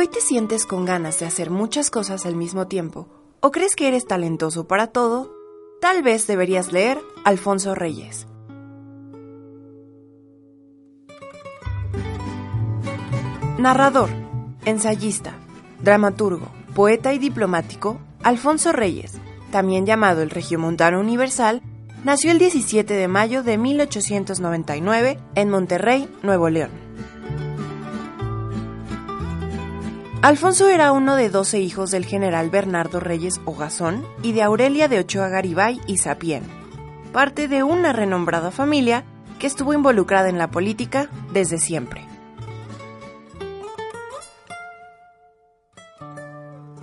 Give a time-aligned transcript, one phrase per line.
[0.00, 3.06] hoy te sientes con ganas de hacer muchas cosas al mismo tiempo,
[3.40, 5.30] o crees que eres talentoso para todo,
[5.78, 8.26] tal vez deberías leer Alfonso Reyes.
[13.58, 14.08] Narrador,
[14.64, 15.34] ensayista,
[15.82, 19.18] dramaturgo, poeta y diplomático, Alfonso Reyes,
[19.52, 21.60] también llamado el Regiomontano Universal,
[22.04, 26.70] nació el 17 de mayo de 1899 en Monterrey, Nuevo León.
[30.22, 34.98] Alfonso era uno de 12 hijos del general Bernardo Reyes Ogazón y de Aurelia de
[34.98, 36.42] Ochoa Garibay y Sapien,
[37.10, 39.06] parte de una renombrada familia
[39.38, 42.04] que estuvo involucrada en la política desde siempre.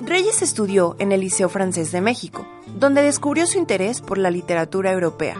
[0.00, 2.46] Reyes estudió en el Liceo Francés de México,
[2.78, 5.36] donde descubrió su interés por la literatura europea.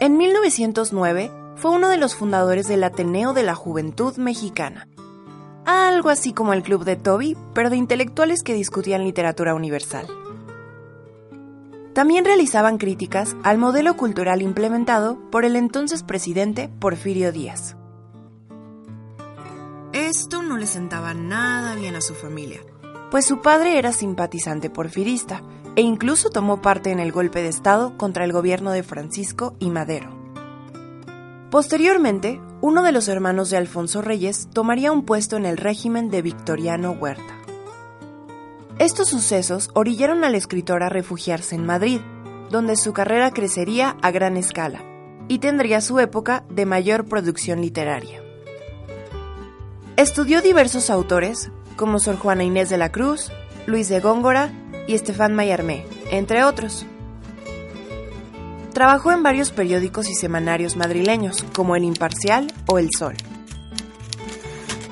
[0.00, 4.88] En 1909 fue uno de los fundadores del Ateneo de la Juventud Mexicana,
[5.66, 10.06] algo así como el Club de Toby, pero de intelectuales que discutían literatura universal.
[11.92, 17.76] También realizaban críticas al modelo cultural implementado por el entonces presidente Porfirio Díaz.
[19.92, 22.60] Esto no le sentaba nada bien a su familia,
[23.10, 25.42] pues su padre era simpatizante porfirista
[25.74, 29.70] e incluso tomó parte en el golpe de Estado contra el gobierno de Francisco y
[29.70, 30.10] Madero.
[31.50, 36.22] Posteriormente, uno de los hermanos de Alfonso Reyes tomaría un puesto en el régimen de
[36.22, 37.34] Victoriano Huerta.
[38.78, 42.00] Estos sucesos orillaron al escritor a refugiarse en Madrid,
[42.50, 44.82] donde su carrera crecería a gran escala
[45.28, 48.22] y tendría su época de mayor producción literaria.
[49.96, 53.32] Estudió diversos autores como Sor Juana Inés de la Cruz,
[53.66, 54.52] Luis de Góngora
[54.86, 56.86] y Estefan Mayarmé, entre otros.
[58.76, 63.14] Trabajó en varios periódicos y semanarios madrileños, como El Imparcial o El Sol.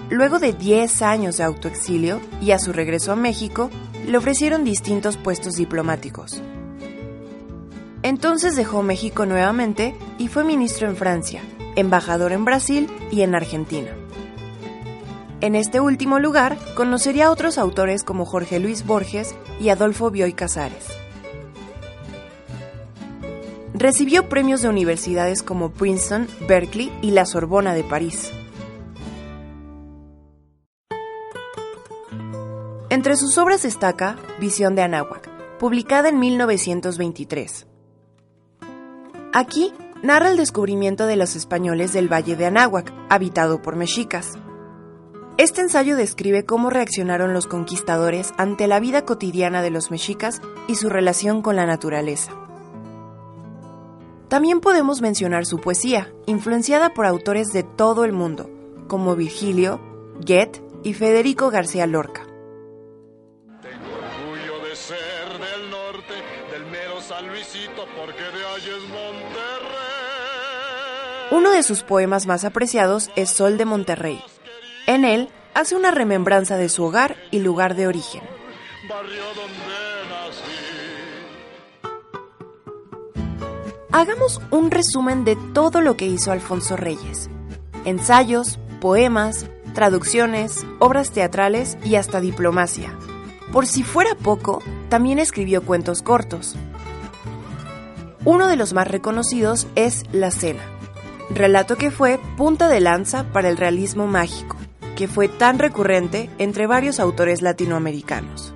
[0.09, 3.69] Luego de 10 años de autoexilio y a su regreso a México,
[4.07, 6.41] le ofrecieron distintos puestos diplomáticos.
[8.03, 11.43] Entonces dejó México nuevamente y fue ministro en Francia,
[11.77, 13.91] embajador en Brasil y en Argentina.
[15.43, 20.33] En este último lugar conocería a otros autores como Jorge Luis Borges y Adolfo Bioy
[20.33, 21.04] Casares.
[23.85, 28.33] Recibió premios de universidades como Princeton, Berkeley y la Sorbona de París.
[32.89, 35.29] Entre sus obras destaca Visión de Anáhuac,
[35.59, 37.67] publicada en 1923.
[39.35, 39.71] Aquí
[40.03, 44.33] narra el descubrimiento de los españoles del Valle de Anáhuac, habitado por mexicas.
[45.37, 50.77] Este ensayo describe cómo reaccionaron los conquistadores ante la vida cotidiana de los mexicas y
[50.77, 52.44] su relación con la naturaleza.
[54.35, 58.51] También podemos mencionar su poesía, influenciada por autores de todo el mundo,
[58.89, 59.81] como Virgilio,
[60.27, 62.27] Goethe y Federico García Lorca.
[63.63, 64.99] Tengo orgullo de ser
[65.39, 66.15] del norte,
[66.51, 69.29] del mero San Luisito, porque de allí es Monterrey.
[71.31, 74.21] Uno de sus poemas más apreciados es Sol de Monterrey.
[74.89, 78.25] En él hace una remembranza de su hogar y lugar de origen.
[78.89, 81.04] Barrio donde nací.
[83.97, 87.31] Hagamos un resumen de todo lo que hizo Alfonso Reyes.
[87.85, 92.93] Ensayos, poemas, traducciones, obras teatrales y hasta diplomacia.
[93.53, 96.57] Por si fuera poco, también escribió cuentos cortos.
[98.25, 100.65] Uno de los más reconocidos es La Cena,
[101.31, 104.57] relato que fue punta de lanza para el realismo mágico,
[104.97, 108.55] que fue tan recurrente entre varios autores latinoamericanos.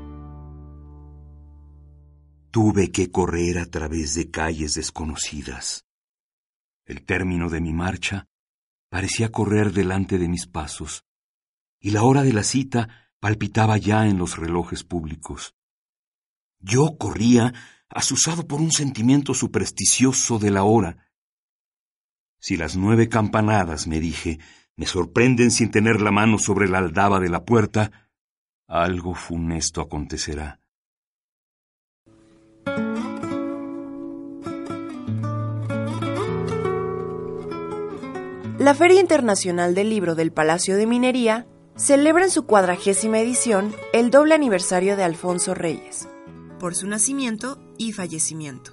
[2.60, 5.86] Tuve que correr a través de calles desconocidas.
[6.86, 8.26] El término de mi marcha
[8.88, 11.04] parecía correr delante de mis pasos,
[11.78, 15.54] y la hora de la cita palpitaba ya en los relojes públicos.
[16.58, 17.54] Yo corría
[17.88, 21.12] asusado por un sentimiento supersticioso de la hora.
[22.40, 24.40] Si las nueve campanadas, me dije,
[24.74, 28.10] me sorprenden sin tener la mano sobre la aldaba de la puerta,
[28.66, 30.57] algo funesto acontecerá.
[38.58, 41.46] La Feria Internacional del Libro del Palacio de Minería
[41.76, 46.08] celebra en su cuadragésima edición el doble aniversario de Alfonso Reyes,
[46.58, 48.72] por su nacimiento y fallecimiento.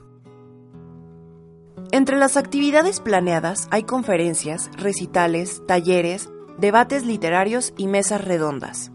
[1.91, 8.91] Entre las actividades planeadas hay conferencias, recitales, talleres, debates literarios y mesas redondas.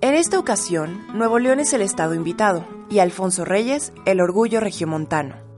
[0.00, 5.53] En esta ocasión, Nuevo León es el estado invitado y Alfonso Reyes el orgullo regiomontano.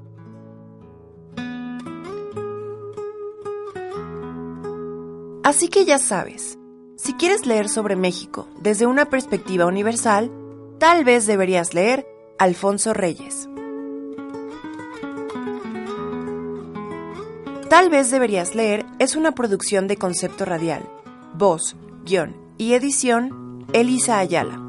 [5.47, 6.59] Así que ya sabes,
[6.97, 10.33] Si quieres leer sobre México desde una perspectiva universal,
[10.81, 12.05] tal vez deberías leer
[12.37, 13.49] Alfonso Reyes.
[17.71, 20.83] Tal vez deberías leer es una producción de concepto radial,
[21.35, 24.66] voz, guion y edición Elisa Ayala.